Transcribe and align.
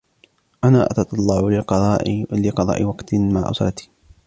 أنا 0.63 0.85
أتتطلع 0.85 1.39
لقضاء 2.43 2.83
وقت 2.83 3.13
مع 3.15 3.49
أُسرتي. 3.51 3.89